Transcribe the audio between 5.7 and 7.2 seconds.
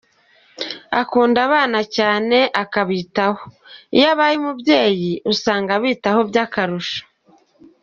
abitaho by’akarusho.